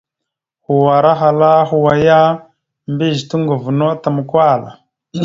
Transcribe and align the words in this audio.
Hwar 0.65 1.03
ahala 1.13 1.51
hwa 1.69 1.93
ya, 2.05 2.21
mbiyez 2.91 3.19
toŋgov 3.29 3.63
no 3.77 3.85
atam 3.93 4.17
Kwal. 4.29 4.61